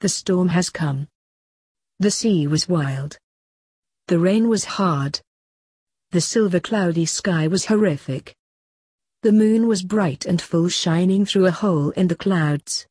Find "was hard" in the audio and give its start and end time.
4.48-5.20